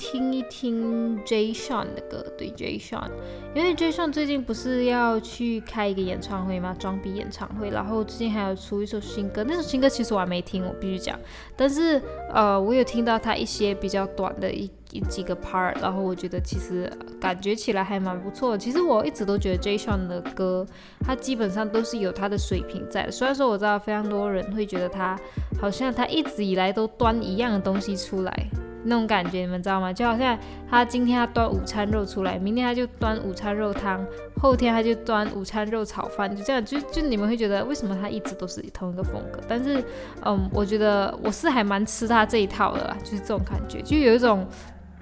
[0.00, 3.10] 听一听 Jay Sean 的歌，对 Jay Sean，
[3.54, 6.74] 因为 Jay Sean 最近不是要去开一个演唱会吗？
[6.78, 11.20] 装逼演唱会，然后最近还有出一首新歌，那首新歌其实我还没听，我必须讲，
[11.54, 12.00] 但是
[12.32, 15.00] 呃，我有听到他一些比较短的一一。
[15.10, 18.56] 几个 part，然后我觉得其实感觉起来还蛮不错。
[18.56, 20.64] 其实我一直都觉得 Jay Sean 的歌，
[21.00, 23.10] 他基本上都是有他的水平在。
[23.10, 25.18] 虽然说我知道非常多人会觉得他
[25.60, 28.46] 好像他一直以来都端一样的东西出来，
[28.84, 29.92] 那种感觉你们知道吗？
[29.92, 30.38] 就好像
[30.68, 34.04] 他今天他端午餐肉出来，明天他就端午餐肉汤，
[34.40, 39.40] 后天他就端午餐肉炒饭，就这样，就就你们会觉得为什么他一直都是同一个风格？
[39.48, 39.82] 但是，
[40.24, 44.46] 嗯，我觉得我是还蛮吃他这一套的啦，就是这种感觉，就有一种。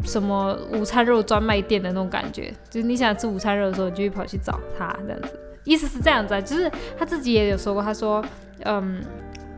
[0.04, 8.24] 什么午餐肉专卖店的那种感觉，就是你想吃午餐肉的时候，你就会跑去找他这样子，意思是这样子啊，就是他自己也有说过，他说，
[8.62, 9.02] 嗯，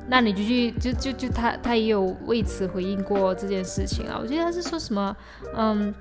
[0.09, 5.17] 那你就去，就就就他他也有为此回应过这件事情啊，我记得他是说什么，
[5.57, 5.95] 嗯，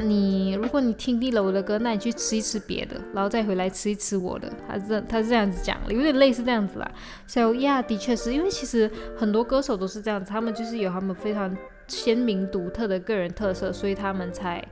[0.00, 6.90] 你如果你听腻了我的歌，那你去吃一吃别的，然后再回来吃一吃我的，他是他是这样子讲，有点类似这样子啦。
[7.26, 11.56] So yeah，的确是因为其实很多歌手都是这样子，他们就是有他们非常。
[11.90, 14.62] 鲜明独特的个人特色，所以他们才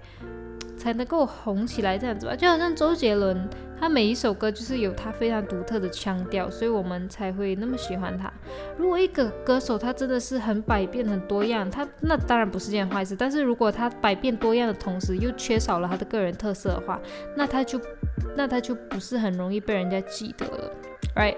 [0.87, 2.37] 才能够红起来这样子吧。
[2.37, 3.49] 就好像周杰伦，
[3.81, 8.33] 他每一首歌就是有他非常独特的腔调，所以我们才会那么喜欢他。
[8.79, 13.17] 如果一个歌手他真的是很百变、很多样，他那当然不是件坏事。
[13.17, 17.01] 但是如果他百变多样的同时又缺少了他的个人特色的话，
[17.37, 17.81] 那他就
[18.37, 20.71] 那他就不是很容易被人家记得了
[21.17, 21.35] ，right？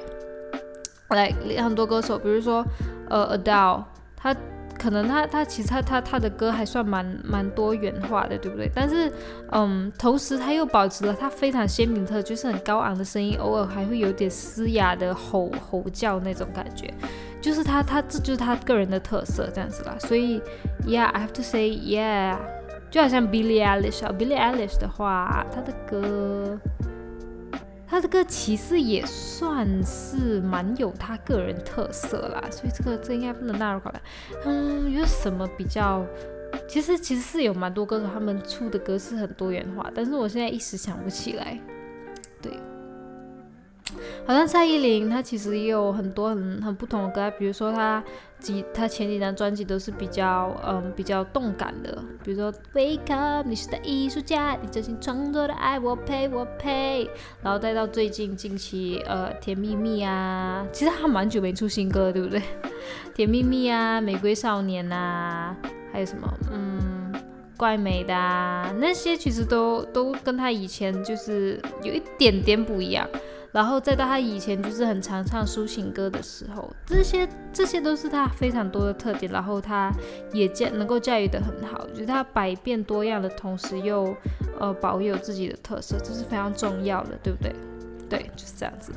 [1.08, 1.32] 来，
[1.62, 2.62] 很多歌手，比如说
[3.08, 3.82] 呃，Adele，
[4.14, 4.36] 他。
[4.78, 8.70] 可能他他其实他他他的歌还算蛮蛮多元化的，对不对？
[8.74, 9.12] 但是，
[9.50, 16.92] 嗯，同时他又保持了他非常鲜明特，就是很高昂的声音，偶尔还会有点嘶哑的吼吼叫那种感觉，
[17.40, 19.96] 就是他他这就是他个人的特色这样子啦。
[19.98, 20.40] 所以
[20.86, 22.36] ，Yeah，I have to say yeah，
[22.90, 26.58] 就好像 Billie Eilish，啊，Billie Eilish 的话，他的歌。
[27.88, 34.02] 他这个其实也算是蛮有他个人特色啦，所以这个这应该不能纳入考量。
[34.44, 36.04] 嗯，有什么比较？
[36.66, 41.58] 其实其实是有蛮多歌手他们出的歌是很多元化，但是我现在一时想不起来。
[42.40, 42.52] 对。
[44.26, 48.02] 好像蔡依林，她其实也有很多很很不同的歌，比如说她
[48.38, 57.08] 几她前几张专辑都是比较嗯比较动感的，比如说 Wake Up，你是的艺术家，你真心创作的爱我陪我配，
[57.42, 62.42] 然后再到最近近期呃甜蜜蜜啊，其实她蛮久没出新歌，对不对？
[63.14, 65.56] 甜蜜蜜啊，玫瑰少年呐，
[65.92, 67.12] 还有什么嗯
[67.56, 73.04] 怪美的啊，那些其实都都跟她以前就是有一点点不一样。
[73.58, 79.32] 然后再到他以前就是很常唱抒情歌的时候，这些这些都是他非常多的特点。
[79.32, 79.92] 然后他
[80.32, 84.14] 也驾能够驾驭的很好，就是他百变多样的同时又
[84.60, 87.52] 呃保有自己的特色，这是非常重要的，对不对？
[88.08, 88.92] 对，就是这样子。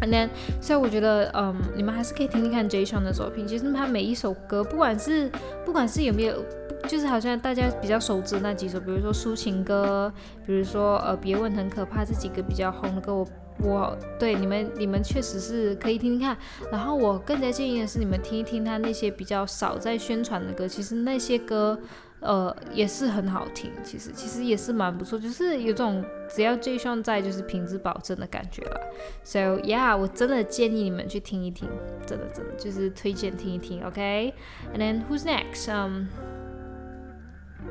[0.00, 0.30] And then，
[0.62, 2.82] 所以我觉得，嗯，你们还是可以听听看 J.
[2.82, 3.46] s h a n 的作品。
[3.46, 5.30] 其实他每一首歌，不管是
[5.66, 6.42] 不管是有没有。
[6.86, 10.12] 就是好像大家比较熟知那几首，比如说抒情歌，
[10.46, 13.26] 比如说呃别问很可怕这几个比较红的歌，我
[13.60, 16.36] 我对你们你们确实是可以听听看。
[16.70, 21.78] 然后我更加建议的是你们听一听他那些比较少在宣传的歌，其实那些歌
[22.20, 28.80] 呃也是很好听，其实其实也是蛮不错，就是有种只要 J 双在就是品质保证的感觉了。
[29.24, 31.68] So yeah，我真的建议你们去听一听，
[32.06, 35.68] 真的真的就是推荐听一听，OK？And then who's next？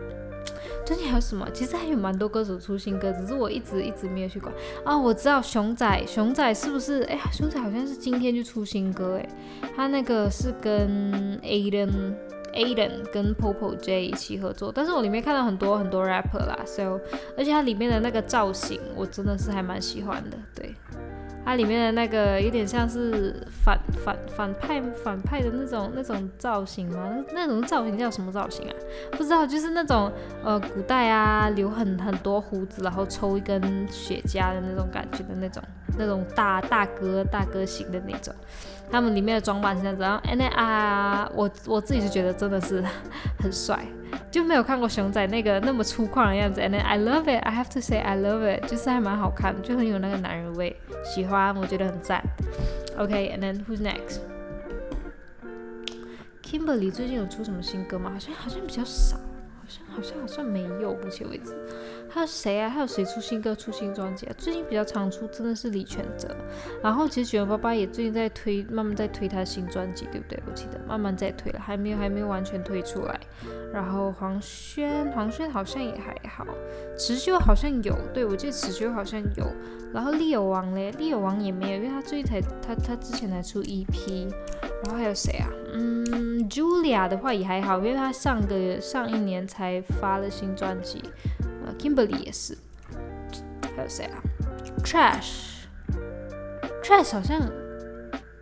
[0.85, 1.47] 最近还有什么？
[1.53, 4.53] 其实还有蛮多歌手出新歌，只是我一直一直没有去管
[4.85, 4.97] 啊。
[4.97, 7.03] 我知道熊仔，熊仔是不是？
[7.03, 9.29] 哎呀，熊仔好像是今天就出新歌哎，
[9.75, 16.99] 他那个是跟 Aden，Aden 跟 Popo J 一起合作，但是我里面看到很多很多 rapper 啦，so
[17.37, 20.73] 而且它里面的那个造型我真的是还蛮喜欢的，对。
[21.47, 23.33] 它里面的那个有点像是
[23.63, 27.23] 反反反派反派的那种那种造型吗？
[27.33, 28.75] 那那种造型叫什么造型啊？
[29.11, 30.11] 不知道，就是那种
[30.43, 35.63] 呃古代啊留很很多胡子，然后抽一根雪茄的那种感觉的那种
[35.97, 38.35] 那种大大哥大哥型的那种。
[38.89, 42.81] 他们里面的装扮是这样子，然后 and 啊，我我自己是觉得真的是
[43.39, 43.85] 很帅，
[44.31, 46.61] 就没有看过熊仔那个那么粗犷的样子。
[46.61, 52.23] And then I love it, I have to say I love it，就是还蛮好看，就很有那个男人味，喜欢，我觉得很赞。
[52.97, 53.81] OK，and then who's
[56.41, 58.11] next？Kimberly 最近有出什么新歌吗？
[58.13, 61.53] 好像好像比较少，好像好像好像没有，目前为止。
[62.17, 62.67] 还有谁啊？
[62.67, 64.33] 还有谁出新歌、出新专辑啊？
[64.39, 66.35] 最近比较常出真的是李全哲。
[66.81, 70.41] 然后其实九八八也最近在推，慢慢在推他新专辑，对不对？
[70.47, 73.19] 我记得慢慢在推了，还没有还没有完全推出来。
[73.71, 76.43] 然后黄轩，黄轩好像也还好。
[76.97, 79.45] 持修好像有，对我记得持修好像有。
[79.93, 84.27] 然后利友王嘞，利友王也没有，因为他最近才他他之前才出 EP。
[84.83, 85.47] 然后还有谁啊？
[85.71, 86.03] 嗯
[86.49, 91.03] ，Julia 的话也还好，因为他上个上一年才发了新专辑。
[91.77, 92.57] Kimberly 也是，
[93.75, 94.21] 还有谁啊
[94.83, 97.41] ？Trash，Trash 好像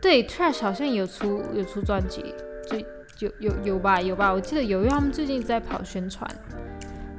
[0.02, 2.34] 对，Trash 好像有出有出专辑，
[2.68, 2.78] 就
[3.20, 6.30] 有有有吧有吧，我记得有，因为他们最近在跑宣传。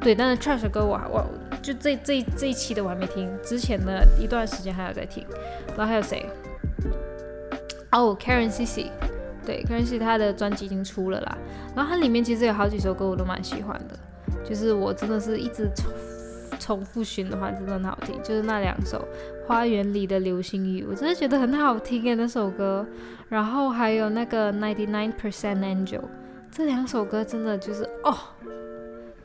[0.01, 1.25] 对，但是 Trash 的歌我我
[1.62, 5.27] 就这这这一期的我还没听，之前的一段时间还有在听。
[5.69, 6.27] 然后还有谁？
[7.93, 8.91] 哦，Karen CC，
[9.45, 11.39] 对，Karen CC 他的专辑已经出了啦。
[11.75, 13.99] 然后它里面其实有好几首歌我都蛮喜欢的。
[14.49, 15.86] 就是我真的是一直重
[16.59, 18.16] 重复循环，真的很好听。
[18.22, 19.07] 就是那两首
[19.47, 22.86] 《花园里的流星雨》，我真的觉得很好听诶，那首歌。
[23.28, 25.99] 然后还有那个《Ninety Nine Percent Angel》，
[26.51, 28.16] 这两首歌真的就是哦，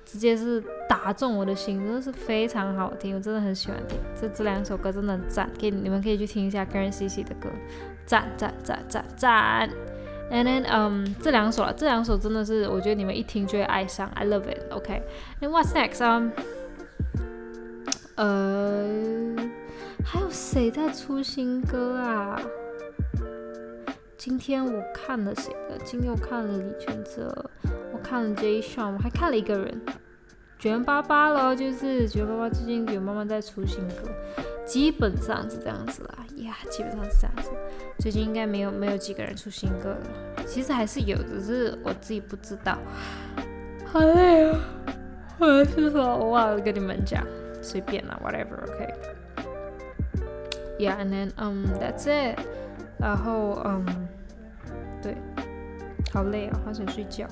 [0.03, 3.99] 直接是打中我的心，真的是非常好听，我真的很喜欢听。
[4.19, 7.47] 这这两首歌真的很赞，可以你们可以去听一下 Karen CC 的歌，
[8.07, 9.91] 赞赞赞赞赞。
[10.32, 14.72] And then，嗯，这两首啊，这两首真的是，我觉得你们一听就会爱上，I love it。
[14.72, 16.02] OK，And what's next？
[16.02, 16.32] 啊，
[18.16, 19.36] 呃，
[20.06, 22.42] 还有谁在出新歌啊？
[24.18, 25.78] 今天我看了谁的？
[25.84, 27.50] 今天我看了李全哲，
[27.92, 29.82] 我看了 Jay Sean，我还看了一个人，
[30.58, 34.08] 卷巴巴了，就是卷巴巴最近有慢慢在出新歌。
[34.72, 37.51] 基本上是这样子啦，呀，基本上是这样子。
[37.99, 42.78] 最近应该没有没有几个人出新歌了，其实还是有，只是我自己不知道。
[43.86, 44.57] 好累啊！
[45.39, 47.22] 我 是说，我忘了跟你们讲，
[47.61, 48.93] 随便啦，whatever，OK。
[50.80, 52.39] Yeah，and then um that's it。
[52.97, 54.07] 然后嗯，
[55.03, 55.17] 对，
[56.13, 57.28] 好累啊，好想睡觉。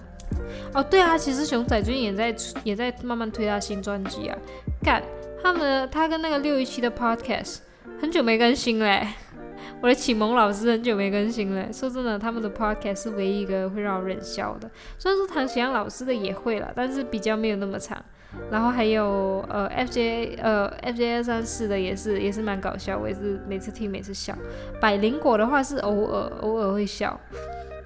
[0.74, 2.36] 哦，对啊，其实熊仔最近也在
[2.66, 4.38] 也在慢慢推他新专辑啊，
[4.84, 5.02] 干。
[5.42, 7.58] 他们他跟那个六一七的 podcast
[8.02, 9.08] 很久没更新嘞，
[9.82, 11.72] 我的启蒙老师很久没更新了。
[11.72, 14.70] 说真的，他们的 podcast 是唯一一个会让我忍笑的。
[14.98, 18.04] 虽然说唐启阳老师的也会了，但是比较没有那么长。
[18.52, 24.36] 然后还有呃 FJ 呃 FJ 二三四的也是也是蛮搞笑，我也是每次听每次笑。
[24.80, 27.20] 百灵果的话是偶尔偶尔会笑。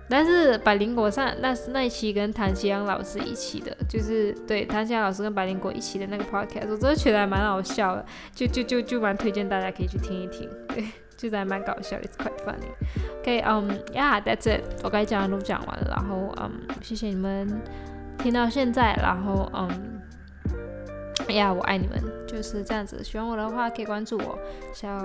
[0.10, 10.84] 但是百灵果上那是那一期跟谭奇阳老师一起的，就是对谭奇阳老师跟百灵果一起的那个 podcast，我真的觉得还蛮好笑的，就就就就蛮推荐大家可以去听一听，对，
[11.16, 12.70] 就是还蛮搞笑，It's quite funny。
[13.22, 16.52] OK，嗯，Yeah，that's it，我该讲的都讲完了，然后嗯，
[16.82, 17.62] 谢谢你们
[18.18, 20.02] 听到现在，然后嗯，
[21.30, 24.38] 哎呀，我爱你们，就是这样子，喜欢我的话可以关注我，
[24.74, 25.00] 小，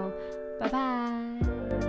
[0.58, 1.87] 拜拜。